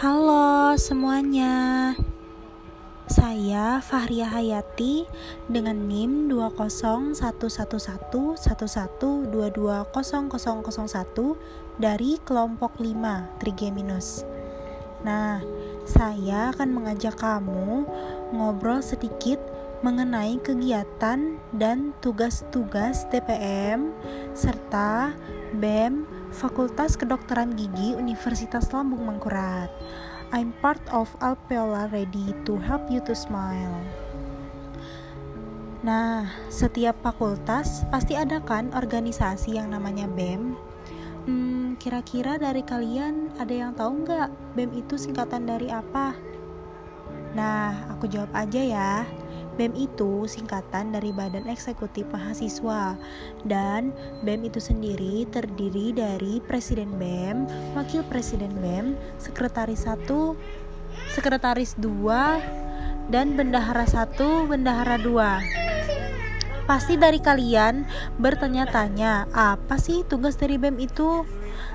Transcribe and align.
Halo 0.00 0.80
semuanya. 0.80 1.92
Saya 3.04 3.84
Fahria 3.84 4.32
Hayati 4.32 5.04
dengan 5.44 5.76
NIM 5.76 6.32
2011111220001 6.32 8.40
dari 11.76 12.16
kelompok 12.24 12.80
5 12.80 13.44
Trigeminus. 13.44 14.24
Nah, 15.04 15.44
saya 15.84 16.48
akan 16.56 16.80
mengajak 16.80 17.20
kamu 17.20 17.84
ngobrol 18.32 18.80
sedikit 18.80 19.36
mengenai 19.84 20.40
kegiatan 20.40 21.36
dan 21.52 21.92
tugas-tugas 22.00 23.04
TPM 23.12 23.92
serta 24.32 25.12
BEM 25.52 26.19
Fakultas 26.30 26.94
Kedokteran 26.94 27.58
Gigi 27.58 27.98
Universitas 27.98 28.70
Lambung 28.70 29.02
Mangkurat. 29.02 29.66
I'm 30.30 30.54
part 30.62 30.78
of 30.94 31.10
Alpeola 31.18 31.90
ready 31.90 32.30
to 32.46 32.54
help 32.54 32.86
you 32.86 33.02
to 33.02 33.18
smile. 33.18 33.82
Nah, 35.82 36.30
setiap 36.46 37.02
fakultas 37.02 37.82
pasti 37.90 38.14
ada 38.14 38.38
kan 38.38 38.70
organisasi 38.70 39.58
yang 39.58 39.74
namanya 39.74 40.06
BEM. 40.06 40.54
Hmm, 41.26 41.74
kira-kira 41.82 42.38
dari 42.38 42.62
kalian 42.62 43.34
ada 43.34 43.50
yang 43.50 43.74
tahu 43.74 44.06
nggak 44.06 44.30
BEM 44.54 44.70
itu 44.86 44.94
singkatan 44.94 45.50
dari 45.50 45.66
apa? 45.66 46.14
Nah, 47.34 47.90
aku 47.90 48.06
jawab 48.06 48.30
aja 48.38 48.62
ya. 48.62 49.02
BEM 49.60 49.76
itu 49.76 50.24
singkatan 50.24 50.88
dari 50.88 51.12
Badan 51.12 51.44
Eksekutif 51.44 52.08
Mahasiswa 52.08 52.96
dan 53.44 53.92
BEM 54.24 54.48
itu 54.48 54.56
sendiri 54.56 55.28
terdiri 55.28 55.92
dari 55.92 56.40
Presiden 56.40 56.96
BEM, 56.96 57.44
Wakil 57.76 58.00
Presiden 58.08 58.56
BEM, 58.64 58.96
Sekretaris 59.20 59.84
1, 59.84 60.08
Sekretaris 61.12 61.76
2, 61.76 63.12
dan 63.12 63.36
Bendahara 63.36 63.84
1, 63.84 64.48
Bendahara 64.48 64.96
2. 64.96 66.64
Pasti 66.64 66.96
dari 66.96 67.20
kalian 67.20 67.84
bertanya-tanya, 68.16 69.28
apa 69.28 69.76
sih 69.76 70.08
tugas 70.08 70.40
dari 70.40 70.56
BEM 70.56 70.80
itu? 70.80 71.28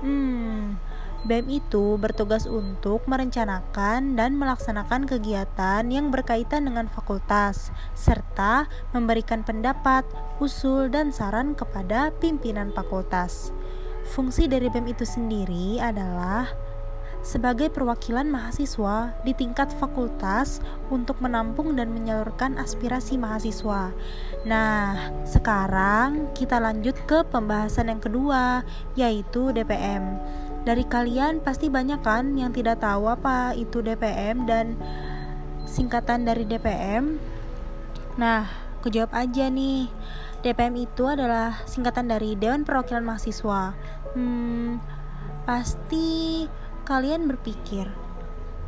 Hmm, 0.00 0.80
BEM 1.26 1.58
itu 1.58 1.98
bertugas 1.98 2.46
untuk 2.46 3.02
merencanakan 3.10 4.14
dan 4.14 4.38
melaksanakan 4.38 5.10
kegiatan 5.10 5.82
yang 5.90 6.14
berkaitan 6.14 6.70
dengan 6.70 6.86
fakultas, 6.86 7.74
serta 7.98 8.70
memberikan 8.94 9.42
pendapat, 9.42 10.06
usul, 10.38 10.86
dan 10.86 11.10
saran 11.10 11.58
kepada 11.58 12.14
pimpinan 12.22 12.70
fakultas. 12.70 13.50
Fungsi 14.06 14.46
dari 14.46 14.70
BEM 14.70 14.86
itu 14.94 15.02
sendiri 15.02 15.82
adalah 15.82 16.46
sebagai 17.26 17.74
perwakilan 17.74 18.30
mahasiswa 18.30 19.10
di 19.26 19.34
tingkat 19.34 19.74
fakultas 19.82 20.62
untuk 20.94 21.18
menampung 21.18 21.74
dan 21.74 21.90
menyalurkan 21.90 22.54
aspirasi 22.54 23.18
mahasiswa. 23.18 23.90
Nah, 24.46 25.10
sekarang 25.26 26.30
kita 26.38 26.62
lanjut 26.62 26.94
ke 27.10 27.26
pembahasan 27.26 27.90
yang 27.90 27.98
kedua, 27.98 28.62
yaitu 28.94 29.50
DPM 29.50 30.22
dari 30.66 30.82
kalian 30.82 31.46
pasti 31.46 31.70
banyak 31.70 32.02
kan 32.02 32.34
yang 32.34 32.50
tidak 32.50 32.82
tahu 32.82 33.06
apa 33.06 33.54
itu 33.54 33.78
DPM 33.86 34.50
dan 34.50 34.74
singkatan 35.62 36.26
dari 36.26 36.42
DPM. 36.42 37.22
Nah, 38.18 38.50
aku 38.82 38.90
jawab 38.90 39.14
aja 39.14 39.46
nih. 39.46 39.86
DPM 40.42 40.74
itu 40.90 41.06
adalah 41.06 41.62
singkatan 41.70 42.10
dari 42.10 42.34
Dewan 42.34 42.66
Perwakilan 42.66 43.06
Mahasiswa. 43.06 43.78
Hmm, 44.18 44.82
pasti 45.46 46.46
kalian 46.82 47.30
berpikir, 47.30 47.86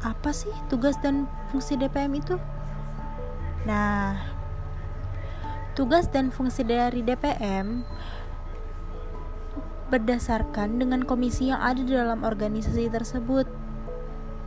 apa 0.07 0.31
sih 0.31 0.55
tugas 0.71 0.95
dan 1.03 1.27
fungsi 1.51 1.75
DPM 1.75 2.15
itu? 2.15 2.39
Nah, 3.67 4.15
tugas 5.75 6.07
dan 6.11 6.31
fungsi 6.31 6.63
dari 6.63 7.03
DPM 7.03 7.83
berdasarkan 9.89 10.77
dengan 10.81 11.05
komisi 11.05 11.49
yang 11.49 11.61
ada 11.65 11.81
di 11.81 11.93
dalam 11.97 12.25
organisasi 12.25 12.93
tersebut 12.93 13.49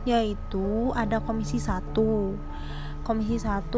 yaitu 0.06 0.90
ada 0.94 1.22
komisi 1.22 1.62
1 1.62 1.94
komisi 3.02 3.42
1 3.42 3.70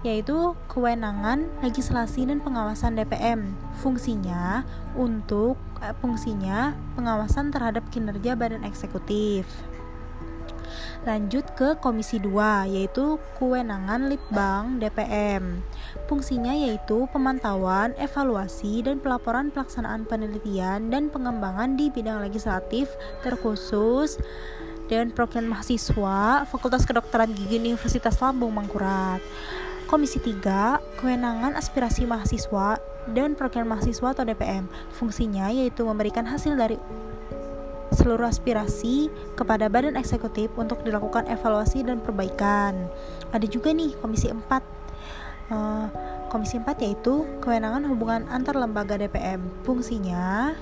yaitu 0.00 0.56
kewenangan 0.72 1.44
legislasi 1.60 2.24
dan 2.24 2.40
pengawasan 2.40 2.96
DPM 2.96 3.52
fungsinya 3.84 4.64
untuk 4.96 5.60
eh, 5.84 5.92
fungsinya 6.00 6.72
pengawasan 6.96 7.52
terhadap 7.52 7.84
kinerja 7.92 8.32
badan 8.32 8.64
eksekutif 8.64 9.44
Lanjut 11.08 11.46
ke 11.56 11.76
Komisi 11.80 12.20
2 12.20 12.70
yaitu 12.70 13.16
kewenangan 13.40 14.10
Litbang 14.10 14.78
DPM. 14.78 15.64
Fungsinya 16.06 16.52
yaitu 16.52 17.06
pemantauan, 17.14 17.94
evaluasi, 17.96 18.82
dan 18.84 18.98
pelaporan 18.98 19.54
pelaksanaan 19.54 20.04
penelitian 20.04 20.90
dan 20.90 21.08
pengembangan 21.08 21.78
di 21.78 21.88
bidang 21.88 22.20
legislatif 22.20 22.90
terkhusus 23.22 24.18
dan 24.90 25.14
program 25.14 25.54
mahasiswa 25.54 26.42
Fakultas 26.50 26.82
Kedokteran 26.82 27.30
Gigi 27.30 27.62
Universitas 27.62 28.18
Lambung 28.18 28.50
Mangkurat. 28.50 29.22
Komisi 29.86 30.22
3, 30.22 31.02
kewenangan 31.02 31.58
aspirasi 31.58 32.06
mahasiswa 32.06 32.78
dan 33.10 33.34
program 33.34 33.74
mahasiswa 33.74 34.14
atau 34.14 34.22
DPM. 34.22 34.70
Fungsinya 34.94 35.50
yaitu 35.50 35.82
memberikan 35.82 36.26
hasil 36.26 36.54
dari 36.54 36.78
seluruh 37.90 38.26
aspirasi 38.30 39.10
kepada 39.34 39.66
badan 39.66 39.98
eksekutif 39.98 40.50
untuk 40.54 40.82
dilakukan 40.86 41.26
evaluasi 41.26 41.82
dan 41.82 41.98
perbaikan. 41.98 42.86
Ada 43.34 43.46
juga 43.50 43.74
nih 43.74 43.94
Komisi 43.98 44.30
4. 44.30 44.38
Uh, 44.38 44.62
eh, 45.50 45.86
Komisi 46.30 46.62
4 46.62 46.78
yaitu 46.86 47.26
kewenangan 47.42 47.82
hubungan 47.90 48.22
antar 48.30 48.54
lembaga 48.54 48.94
DPM. 48.94 49.42
Fungsinya 49.66 50.54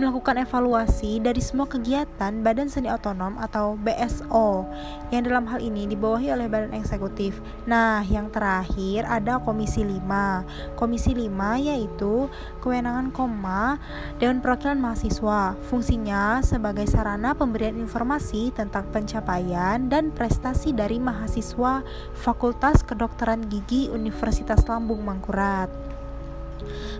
melakukan 0.00 0.40
evaluasi 0.40 1.20
dari 1.20 1.44
semua 1.44 1.68
kegiatan 1.68 2.40
Badan 2.40 2.72
Seni 2.72 2.88
Otonom 2.88 3.36
atau 3.36 3.76
BSO 3.76 4.64
yang 5.12 5.28
dalam 5.28 5.44
hal 5.44 5.60
ini 5.60 5.84
dibawahi 5.84 6.32
oleh 6.32 6.48
Badan 6.48 6.72
Eksekutif. 6.72 7.36
Nah, 7.68 8.00
yang 8.08 8.32
terakhir 8.32 9.04
ada 9.04 9.36
Komisi 9.44 9.84
5. 9.84 10.72
Komisi 10.72 11.12
5 11.12 11.60
yaitu 11.60 12.32
kewenangan 12.64 13.12
koma 13.12 13.76
Dewan 14.16 14.40
Perwakilan 14.40 14.80
Mahasiswa. 14.80 15.60
Fungsinya 15.68 16.40
sebagai 16.40 16.88
sarana 16.88 17.36
pemberian 17.36 17.76
informasi 17.76 18.56
tentang 18.56 18.88
pencapaian 18.88 19.92
dan 19.92 20.08
prestasi 20.16 20.72
dari 20.72 20.96
mahasiswa 20.96 21.84
Fakultas 22.16 22.80
Kedokteran 22.88 23.52
Gigi 23.52 23.92
Universitas 23.92 24.64
Lambung 24.64 25.04
Mangkurat. 25.04 25.99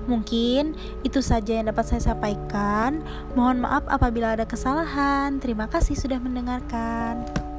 Mungkin 0.07 0.75
itu 1.03 1.21
saja 1.21 1.59
yang 1.61 1.69
dapat 1.69 1.87
saya 1.87 2.13
sampaikan. 2.13 3.03
Mohon 3.35 3.67
maaf 3.67 3.85
apabila 3.91 4.35
ada 4.39 4.47
kesalahan. 4.47 5.43
Terima 5.43 5.67
kasih 5.67 5.99
sudah 5.99 6.23
mendengarkan. 6.23 7.50